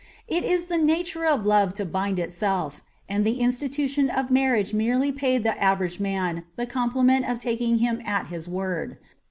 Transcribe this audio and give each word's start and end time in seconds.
It 0.27 0.43
is 0.43 0.65
the 0.65 0.79
nature 0.79 1.25
of 1.27 1.45
lore 1.45 1.67
to 1.67 1.85
bind 1.85 2.17
itself, 2.17 2.81
and 3.07 3.23
the 3.23 3.39
institution 3.39 4.09
of 4.09 4.31
marriage 4.31 4.73
merely 4.73 5.11
paid 5.11 5.43
the 5.43 5.51
aTerage 5.51 5.99
man 5.99 6.41
the 6.55 6.65
rompKmgit 6.65 7.31
of 7.31 7.37
taking 7.37 7.77
him 7.77 8.01
at 8.03 8.25
his 8.25 8.49
word. 8.49 8.97